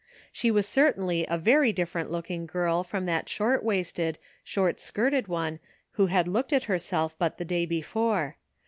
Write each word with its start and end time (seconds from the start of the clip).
She 0.31 0.49
was 0.49 0.67
certainly 0.67 1.27
a 1.29 1.37
very 1.37 1.71
different 1.71 2.09
looking 2.09 2.47
girl 2.47 2.83
from 2.83 3.05
that 3.05 3.29
short 3.29 3.63
waisted, 3.63 4.17
short 4.43 4.79
skirted 4.79 5.27
one 5.27 5.59
who 5.91 6.07
had 6.07 6.27
looked 6.27 6.53
at 6.53 6.63
herself 6.63 7.15
but 7.19 7.37
the 7.37 7.45
day 7.45 7.67
before. 7.67 8.37